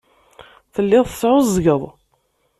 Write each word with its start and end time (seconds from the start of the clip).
Telliḍ 0.73 1.05
tesɛuẓẓgeḍ. 1.07 1.81